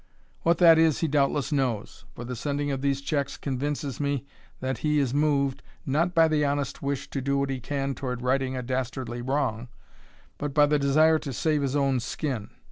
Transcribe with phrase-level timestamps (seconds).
[0.41, 4.25] What that is he doubtless knows, for the sending of these checks convinces me
[4.59, 8.23] that he is moved, not by the honest wish to do what he can toward
[8.23, 9.67] righting a dastardly wrong,
[10.39, 12.49] but by the desire to save his own skin.